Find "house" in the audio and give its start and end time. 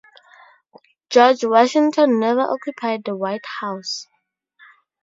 3.61-4.07